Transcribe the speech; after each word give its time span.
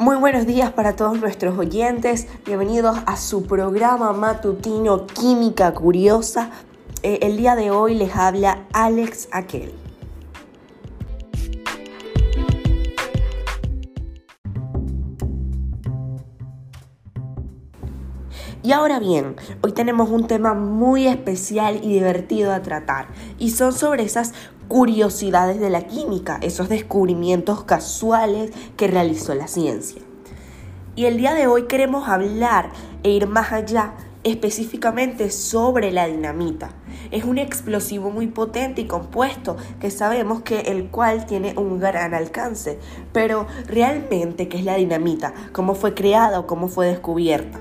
Muy 0.00 0.16
buenos 0.16 0.46
días 0.46 0.72
para 0.72 0.96
todos 0.96 1.20
nuestros 1.20 1.58
oyentes. 1.58 2.26
Bienvenidos 2.46 2.96
a 3.04 3.18
su 3.18 3.42
programa 3.42 4.14
matutino 4.14 5.06
Química 5.06 5.74
Curiosa. 5.74 6.52
Eh, 7.02 7.18
el 7.20 7.36
día 7.36 7.54
de 7.54 7.70
hoy 7.70 7.96
les 7.96 8.16
habla 8.16 8.66
Alex 8.72 9.28
Aquel. 9.30 9.74
Y 18.62 18.72
ahora 18.72 19.00
bien, 19.00 19.36
hoy 19.60 19.72
tenemos 19.72 20.08
un 20.08 20.26
tema 20.26 20.54
muy 20.54 21.08
especial 21.08 21.78
y 21.82 21.92
divertido 21.92 22.54
a 22.54 22.62
tratar, 22.62 23.08
y 23.38 23.50
son 23.50 23.74
sobre 23.74 24.04
esas 24.04 24.32
curiosidades 24.70 25.58
de 25.58 25.68
la 25.68 25.82
química, 25.82 26.38
esos 26.42 26.68
descubrimientos 26.68 27.64
casuales 27.64 28.52
que 28.76 28.86
realizó 28.86 29.34
la 29.34 29.48
ciencia. 29.48 30.00
Y 30.94 31.06
el 31.06 31.16
día 31.16 31.34
de 31.34 31.48
hoy 31.48 31.64
queremos 31.64 32.08
hablar 32.08 32.70
e 33.02 33.10
ir 33.10 33.26
más 33.26 33.50
allá 33.50 33.94
específicamente 34.22 35.30
sobre 35.32 35.90
la 35.90 36.06
dinamita. 36.06 36.70
Es 37.10 37.24
un 37.24 37.38
explosivo 37.38 38.12
muy 38.12 38.28
potente 38.28 38.82
y 38.82 38.86
compuesto 38.86 39.56
que 39.80 39.90
sabemos 39.90 40.42
que 40.42 40.60
el 40.60 40.88
cual 40.88 41.26
tiene 41.26 41.52
un 41.56 41.80
gran 41.80 42.14
alcance, 42.14 42.78
pero 43.12 43.48
realmente 43.66 44.46
qué 44.48 44.58
es 44.58 44.64
la 44.64 44.76
dinamita, 44.76 45.34
cómo 45.50 45.74
fue 45.74 45.94
creada 45.94 46.38
o 46.38 46.46
cómo 46.46 46.68
fue 46.68 46.86
descubierta. 46.86 47.58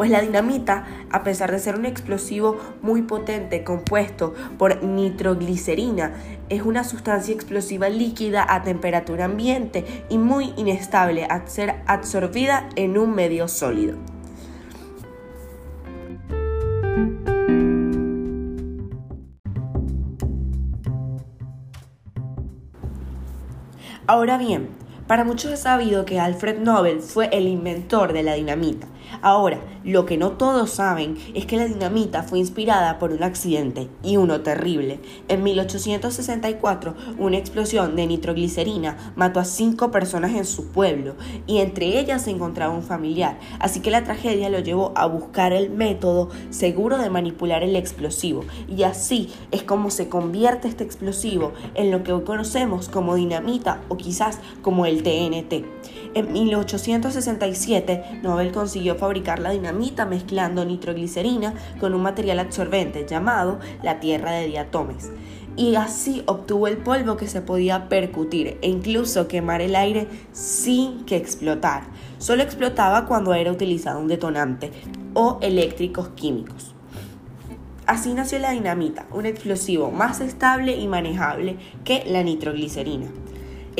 Pues 0.00 0.10
la 0.10 0.22
dinamita, 0.22 0.86
a 1.10 1.22
pesar 1.24 1.52
de 1.52 1.58
ser 1.58 1.74
un 1.74 1.84
explosivo 1.84 2.56
muy 2.80 3.02
potente 3.02 3.64
compuesto 3.64 4.32
por 4.56 4.82
nitroglicerina, 4.82 6.14
es 6.48 6.62
una 6.62 6.84
sustancia 6.84 7.34
explosiva 7.34 7.90
líquida 7.90 8.46
a 8.48 8.62
temperatura 8.62 9.26
ambiente 9.26 9.84
y 10.08 10.16
muy 10.16 10.54
inestable 10.56 11.26
al 11.26 11.46
ser 11.50 11.82
absorbida 11.86 12.66
en 12.76 12.96
un 12.96 13.14
medio 13.14 13.46
sólido. 13.46 13.98
Ahora 24.06 24.38
bien, 24.38 24.79
para 25.10 25.24
muchos 25.24 25.50
es 25.50 25.58
sabido 25.62 26.04
que 26.04 26.20
Alfred 26.20 26.60
Nobel 26.60 27.00
fue 27.00 27.28
el 27.32 27.48
inventor 27.48 28.12
de 28.12 28.22
la 28.22 28.34
dinamita. 28.34 28.86
Ahora, 29.22 29.60
lo 29.82 30.06
que 30.06 30.16
no 30.16 30.32
todos 30.32 30.70
saben 30.70 31.16
es 31.34 31.46
que 31.46 31.56
la 31.56 31.64
dinamita 31.64 32.22
fue 32.22 32.38
inspirada 32.38 32.98
por 33.00 33.10
un 33.10 33.24
accidente, 33.24 33.88
y 34.04 34.18
uno 34.18 34.42
terrible. 34.42 35.00
En 35.26 35.42
1864, 35.42 36.94
una 37.18 37.38
explosión 37.38 37.96
de 37.96 38.06
nitroglicerina 38.06 39.12
mató 39.16 39.40
a 39.40 39.44
cinco 39.44 39.90
personas 39.90 40.36
en 40.36 40.44
su 40.44 40.68
pueblo, 40.68 41.16
y 41.48 41.58
entre 41.58 41.98
ellas 41.98 42.22
se 42.22 42.30
encontraba 42.30 42.72
un 42.72 42.84
familiar, 42.84 43.38
así 43.58 43.80
que 43.80 43.90
la 43.90 44.04
tragedia 44.04 44.48
lo 44.48 44.60
llevó 44.60 44.92
a 44.94 45.06
buscar 45.06 45.52
el 45.52 45.70
método 45.70 46.28
seguro 46.50 46.98
de 46.98 47.10
manipular 47.10 47.64
el 47.64 47.74
explosivo, 47.74 48.44
y 48.68 48.84
así 48.84 49.28
es 49.50 49.64
como 49.64 49.90
se 49.90 50.08
convierte 50.08 50.68
este 50.68 50.84
explosivo 50.84 51.52
en 51.74 51.90
lo 51.90 52.04
que 52.04 52.12
hoy 52.12 52.22
conocemos 52.22 52.88
como 52.88 53.16
dinamita 53.16 53.80
o 53.88 53.96
quizás 53.96 54.38
como 54.62 54.86
el 54.86 54.99
TNT. 55.02 55.64
En 56.14 56.32
1867, 56.32 58.20
Nobel 58.22 58.52
consiguió 58.52 58.96
fabricar 58.96 59.38
la 59.38 59.50
dinamita 59.50 60.06
mezclando 60.06 60.64
nitroglicerina 60.64 61.54
con 61.78 61.94
un 61.94 62.02
material 62.02 62.38
absorbente 62.40 63.06
llamado 63.06 63.58
la 63.82 64.00
tierra 64.00 64.32
de 64.32 64.46
diatomes. 64.48 65.10
Y 65.56 65.74
así 65.74 66.22
obtuvo 66.26 66.68
el 66.68 66.78
polvo 66.78 67.16
que 67.16 67.26
se 67.26 67.42
podía 67.42 67.88
percutir 67.88 68.58
e 68.62 68.68
incluso 68.68 69.28
quemar 69.28 69.60
el 69.60 69.76
aire 69.76 70.08
sin 70.32 71.04
que 71.04 71.16
explotar. 71.16 71.82
Solo 72.18 72.42
explotaba 72.42 73.06
cuando 73.06 73.34
era 73.34 73.52
utilizado 73.52 74.00
un 74.00 74.08
detonante 74.08 74.70
o 75.14 75.38
eléctricos 75.42 76.08
químicos. 76.10 76.74
Así 77.86 78.14
nació 78.14 78.38
la 78.38 78.52
dinamita, 78.52 79.06
un 79.10 79.26
explosivo 79.26 79.90
más 79.90 80.20
estable 80.20 80.76
y 80.76 80.86
manejable 80.86 81.56
que 81.84 82.04
la 82.06 82.22
nitroglicerina. 82.22 83.08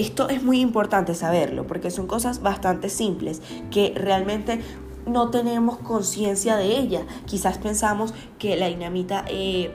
Esto 0.00 0.30
es 0.30 0.42
muy 0.42 0.60
importante 0.60 1.14
saberlo 1.14 1.66
porque 1.66 1.90
son 1.90 2.06
cosas 2.06 2.40
bastante 2.40 2.88
simples 2.88 3.42
que 3.70 3.92
realmente 3.94 4.62
no 5.04 5.28
tenemos 5.28 5.76
conciencia 5.76 6.56
de 6.56 6.78
ella. 6.78 7.02
Quizás 7.26 7.58
pensamos 7.58 8.14
que 8.38 8.56
la 8.56 8.68
dinamita 8.68 9.26
eh, 9.28 9.70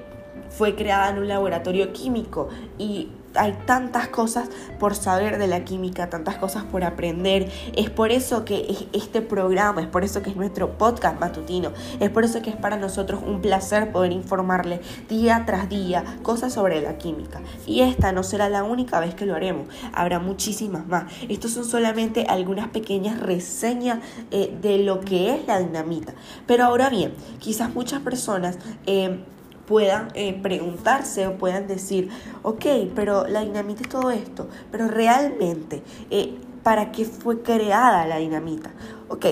fue 0.50 0.74
creada 0.74 1.12
en 1.12 1.20
un 1.20 1.28
laboratorio 1.28 1.94
químico 1.94 2.50
y 2.80 3.10
hay 3.36 3.54
tantas 3.66 4.08
cosas 4.08 4.50
por 4.80 4.96
saber 4.96 5.38
de 5.38 5.48
la 5.48 5.64
química, 5.64 6.10
tantas 6.10 6.36
cosas 6.36 6.64
por 6.64 6.84
aprender. 6.84 7.52
Es 7.76 7.90
por 7.90 8.12
eso 8.12 8.46
que 8.46 8.68
es 8.70 8.86
este 8.94 9.22
programa, 9.22 9.82
es 9.82 9.88
por 9.88 10.04
eso 10.04 10.22
que 10.22 10.30
es 10.30 10.36
nuestro 10.36 10.78
podcast 10.78 11.20
matutino, 11.20 11.72
es 12.00 12.10
por 12.10 12.24
eso 12.24 12.42
que 12.42 12.50
es 12.50 12.56
para 12.56 12.78
nosotros 12.78 13.22
un 13.26 13.42
placer 13.42 13.92
poder 13.92 14.12
informarle 14.12 14.82
día 15.10 15.44
tras 15.46 15.70
día 15.70 16.04
cosas 16.24 16.54
sobre 16.54 16.82
la 16.82 16.98
química. 16.98 17.42
Y 17.66 17.82
esta 17.82 18.12
no 18.12 18.24
será 18.24 18.50
la 18.50 18.64
única 18.64 19.00
vez 19.00 19.16
que 19.16 19.26
lo 19.26 19.36
haremos, 19.36 19.68
habrá 19.94 20.20
muchísimas 20.20 20.88
más. 20.88 21.12
Estos 21.30 21.52
son 21.52 21.66
solamente 21.66 22.26
algunas 22.28 22.70
pequeñas 22.70 23.20
reseñas 23.20 24.00
eh, 24.32 24.56
de 24.62 24.80
lo 24.80 25.02
que 25.02 25.34
es 25.34 25.48
la 25.48 25.60
dinamita. 25.60 26.14
Pero 26.48 26.66
ahora 26.66 26.90
bien, 26.90 27.14
quizás 27.40 27.74
muchas 27.74 28.02
personas... 28.02 28.58
Eh, 28.86 29.20
puedan 29.68 30.10
eh, 30.14 30.40
preguntarse 30.42 31.28
o 31.28 31.38
puedan 31.38 31.68
decir, 31.68 32.10
ok, 32.44 32.66
pero 32.96 33.28
la 33.28 33.42
dinamita 33.42 33.82
es 33.82 33.90
todo 33.90 34.12
esto, 34.12 34.48
pero 34.72 34.88
realmente, 34.88 35.84
eh, 36.10 36.38
¿para 36.64 36.92
qué 36.92 37.06
fue 37.06 37.42
creada 37.42 38.06
la 38.06 38.18
dinamita? 38.18 38.72
Ok, 39.10 39.26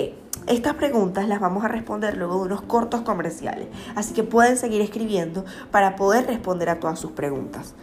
estas 0.46 0.74
preguntas 0.74 1.26
las 1.26 1.40
vamos 1.40 1.64
a 1.64 1.68
responder 1.68 2.16
luego 2.16 2.36
de 2.38 2.46
unos 2.46 2.62
cortos 2.62 3.02
comerciales, 3.02 3.68
así 3.94 4.12
que 4.12 4.22
pueden 4.22 4.56
seguir 4.56 4.82
escribiendo 4.82 5.44
para 5.70 5.96
poder 5.96 6.26
responder 6.26 6.68
a 6.68 6.80
todas 6.80 6.98
sus 6.98 7.12
preguntas. 7.12 7.74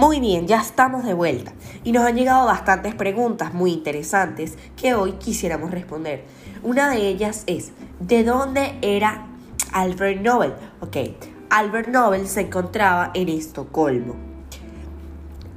Muy 0.00 0.18
bien, 0.18 0.46
ya 0.46 0.62
estamos 0.62 1.04
de 1.04 1.12
vuelta 1.12 1.52
y 1.84 1.92
nos 1.92 2.06
han 2.06 2.16
llegado 2.16 2.46
bastantes 2.46 2.94
preguntas 2.94 3.52
muy 3.52 3.70
interesantes 3.70 4.56
que 4.74 4.94
hoy 4.94 5.12
quisiéramos 5.18 5.70
responder. 5.70 6.24
Una 6.62 6.88
de 6.88 7.06
ellas 7.06 7.44
es, 7.46 7.72
¿de 7.98 8.24
dónde 8.24 8.78
era 8.80 9.26
Albert 9.74 10.22
Nobel? 10.22 10.54
Ok, 10.80 10.96
Albert 11.50 11.88
Nobel 11.88 12.26
se 12.28 12.40
encontraba 12.40 13.10
en 13.12 13.28
Estocolmo. 13.28 14.14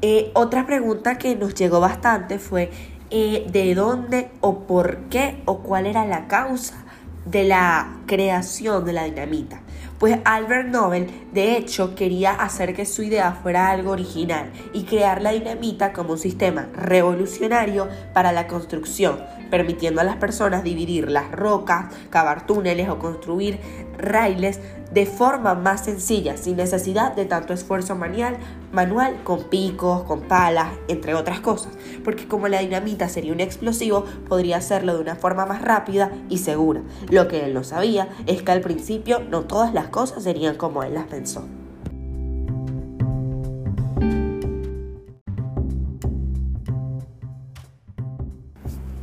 Eh, 0.01 0.31
otra 0.35 0.65
pregunta 0.65 1.17
que 1.17 1.37
nos 1.37 1.55
llegó 1.55 1.79
bastante 1.79 2.37
fue, 2.37 2.69
eh, 3.11 3.47
¿de 3.49 3.73
dónde 3.75 4.29
o 4.41 4.67
por 4.67 5.03
qué 5.03 5.41
o 5.45 5.59
cuál 5.59 5.85
era 5.85 6.05
la 6.05 6.27
causa 6.27 6.83
de 7.25 7.45
la 7.45 7.95
creación 8.07 8.83
de 8.83 8.91
la 8.91 9.05
dinamita? 9.05 9.61
Pues 9.99 10.17
Albert 10.25 10.69
Nobel 10.69 11.07
de 11.31 11.55
hecho 11.55 11.95
quería 11.95 12.31
hacer 12.31 12.73
que 12.73 12.85
su 12.85 13.03
idea 13.03 13.31
fuera 13.31 13.69
algo 13.69 13.91
original 13.91 14.51
y 14.73 14.83
crear 14.83 15.21
la 15.21 15.31
dinamita 15.31 15.93
como 15.93 16.13
un 16.13 16.17
sistema 16.17 16.67
revolucionario 16.75 17.87
para 18.13 18.31
la 18.31 18.47
construcción, 18.47 19.19
permitiendo 19.49 20.01
a 20.01 20.03
las 20.03 20.17
personas 20.17 20.63
dividir 20.63 21.09
las 21.09 21.31
rocas, 21.31 21.93
cavar 22.09 22.45
túneles 22.45 22.89
o 22.89 22.99
construir 22.99 23.59
raíles 23.97 24.59
de 24.93 25.05
forma 25.05 25.55
más 25.55 25.85
sencilla, 25.85 26.37
sin 26.37 26.57
necesidad 26.57 27.15
de 27.15 27.25
tanto 27.25 27.53
esfuerzo 27.53 27.95
manual, 27.95 28.37
manual 28.71 29.23
con 29.23 29.43
picos, 29.45 30.03
con 30.03 30.21
palas, 30.21 30.69
entre 30.87 31.15
otras 31.15 31.39
cosas. 31.39 31.73
Porque 32.03 32.27
como 32.27 32.47
la 32.47 32.59
dinamita 32.59 33.09
sería 33.09 33.33
un 33.33 33.39
explosivo, 33.39 34.05
podría 34.27 34.57
hacerlo 34.57 34.95
de 34.95 35.01
una 35.01 35.15
forma 35.15 35.45
más 35.45 35.61
rápida 35.61 36.11
y 36.29 36.37
segura. 36.37 36.81
Lo 37.09 37.27
que 37.27 37.45
él 37.45 37.53
no 37.53 37.63
sabía 37.63 38.09
es 38.27 38.43
que 38.43 38.51
al 38.51 38.61
principio 38.61 39.19
no 39.19 39.41
todas 39.41 39.73
las 39.73 39.87
cosas 39.87 40.23
serían 40.23 40.55
como 40.55 40.83
él 40.83 40.93
las 40.93 41.05
pensó. 41.05 41.47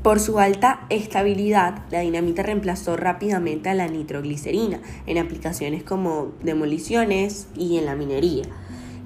Por 0.03 0.19
su 0.19 0.39
alta 0.39 0.87
estabilidad, 0.89 1.83
la 1.91 2.01
dinamita 2.01 2.43
reemplazó 2.43 2.97
rápidamente 2.97 3.69
a 3.69 3.75
la 3.75 3.87
nitroglicerina 3.87 4.81
en 5.07 5.19
aplicaciones 5.19 5.83
como 5.83 6.33
demoliciones 6.43 7.49
y 7.55 7.77
en 7.77 7.85
la 7.85 7.97
minería, 7.97 8.45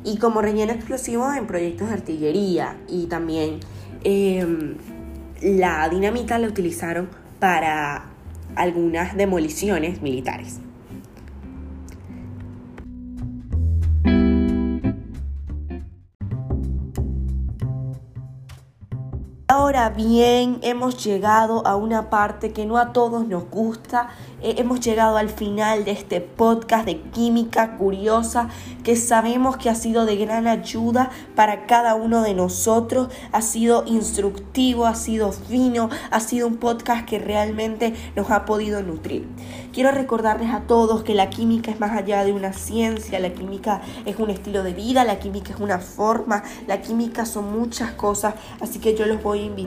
y 0.04 0.18
como 0.18 0.40
relleno 0.40 0.72
explosivo 0.72 1.32
en 1.32 1.48
proyectos 1.48 1.88
de 1.88 1.94
artillería, 1.94 2.76
y 2.88 3.06
también 3.06 3.58
em, 4.04 4.76
la 5.42 5.88
dinamita 5.88 6.38
la 6.38 6.46
utilizaron 6.46 7.08
para 7.40 8.04
algunas 8.54 9.16
demoliciones 9.16 10.00
militares. 10.00 10.60
Bien, 19.74 20.60
hemos 20.62 21.04
llegado 21.04 21.66
a 21.66 21.74
una 21.74 22.08
parte 22.08 22.52
que 22.52 22.64
no 22.64 22.78
a 22.78 22.92
todos 22.92 23.26
nos 23.26 23.50
gusta. 23.50 24.08
Eh, 24.40 24.54
hemos 24.58 24.78
llegado 24.78 25.16
al 25.16 25.30
final 25.30 25.84
de 25.84 25.90
este 25.90 26.20
podcast 26.20 26.84
de 26.84 27.00
Química 27.00 27.76
Curiosa 27.76 28.50
que 28.84 28.94
sabemos 28.94 29.56
que 29.56 29.70
ha 29.70 29.74
sido 29.74 30.04
de 30.06 30.14
gran 30.14 30.46
ayuda 30.46 31.10
para 31.34 31.66
cada 31.66 31.96
uno 31.96 32.22
de 32.22 32.34
nosotros. 32.34 33.08
Ha 33.32 33.42
sido 33.42 33.82
instructivo, 33.86 34.86
ha 34.86 34.94
sido 34.94 35.32
fino, 35.32 35.90
ha 36.12 36.20
sido 36.20 36.46
un 36.46 36.58
podcast 36.58 37.04
que 37.04 37.18
realmente 37.18 37.94
nos 38.14 38.30
ha 38.30 38.44
podido 38.44 38.80
nutrir. 38.80 39.26
Quiero 39.72 39.90
recordarles 39.90 40.52
a 40.52 40.68
todos 40.68 41.02
que 41.02 41.16
la 41.16 41.30
química 41.30 41.72
es 41.72 41.80
más 41.80 41.96
allá 41.96 42.24
de 42.24 42.32
una 42.32 42.52
ciencia, 42.52 43.18
la 43.18 43.32
química 43.32 43.80
es 44.06 44.20
un 44.20 44.30
estilo 44.30 44.62
de 44.62 44.72
vida, 44.72 45.02
la 45.02 45.18
química 45.18 45.52
es 45.52 45.58
una 45.58 45.80
forma, 45.80 46.44
la 46.68 46.80
química 46.80 47.26
son 47.26 47.58
muchas 47.58 47.90
cosas, 47.92 48.34
así 48.60 48.78
que 48.78 48.94
yo 48.94 49.06
los 49.06 49.20
voy 49.20 49.40
a 49.40 49.44
invitar 49.46 49.63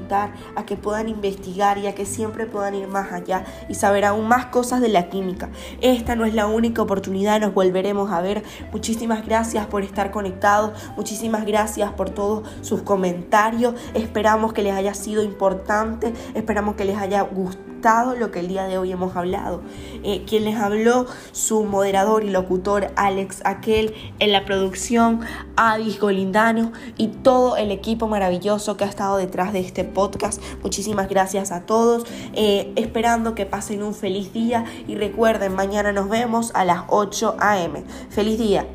a 0.56 0.66
que 0.66 0.76
puedan 0.76 1.10
investigar 1.10 1.78
y 1.78 1.88
a 1.88 1.96
que 1.96 2.06
siempre 2.06 2.46
puedan 2.46 2.76
ir 2.76 2.88
más 2.88 3.12
allá 3.12 3.46
y 3.70 3.76
saber 3.76 4.06
aún 4.06 4.28
más 4.28 4.48
cosas 4.48 4.82
de 4.82 4.90
la 4.90 5.10
química. 5.10 5.50
Esta 5.82 6.16
no 6.16 6.26
es 6.26 6.34
la 6.34 6.48
única 6.48 6.82
oportunidad, 6.82 7.40
nos 7.40 7.54
volveremos 7.54 8.12
a 8.12 8.22
ver. 8.22 8.44
Muchísimas 8.72 9.26
gracias 9.26 9.66
por 9.68 9.84
estar 9.84 10.12
conectados, 10.12 10.72
muchísimas 10.96 11.46
gracias 11.46 11.92
por 11.94 12.10
todos 12.10 12.48
sus 12.62 12.82
comentarios. 12.82 13.76
Esperamos 13.94 14.54
que 14.54 14.64
les 14.64 14.74
haya 14.74 14.94
sido 14.94 15.24
importante, 15.24 16.14
esperamos 16.34 16.76
que 16.76 16.86
les 16.86 16.98
haya 16.98 17.22
gustado 17.22 17.77
lo 18.20 18.32
que 18.32 18.42
el 18.42 18.50
día 18.50 18.66
de 18.66 18.78
hoy 18.78 18.92
hemos 18.92 19.16
hablado. 19.16 19.62
Eh, 20.04 20.24
quien 20.28 20.44
les 20.44 20.58
habló, 20.58 21.06
su 21.32 21.64
moderador 21.64 22.24
y 22.24 22.30
locutor 22.30 22.92
Alex 22.98 23.42
Aquel, 23.46 23.94
en 24.20 24.34
la 24.34 24.44
producción 24.44 25.22
Adis 25.56 25.98
Golindano 25.98 26.74
y 26.98 27.08
todo 27.08 27.56
el 27.56 27.72
equipo 27.72 28.08
maravilloso 28.08 28.76
que 28.76 28.84
ha 28.84 28.88
estado 28.88 29.16
detrás 29.16 29.54
de 29.54 29.60
este 29.60 29.86
podcast. 29.86 30.42
Muchísimas 30.64 31.08
gracias 31.08 31.54
a 31.54 31.62
todos, 31.62 32.06
eh, 32.34 32.74
esperando 32.76 33.36
que 33.36 33.46
pasen 33.46 33.84
un 33.84 33.94
feliz 33.94 34.34
día 34.34 34.66
y 34.88 34.96
recuerden, 34.96 35.56
mañana 35.56 35.94
nos 35.94 36.10
vemos 36.10 36.52
a 36.56 36.66
las 36.66 36.84
8 36.90 37.38
a.m. 37.40 37.84
Feliz 38.10 38.38
día. 38.38 38.68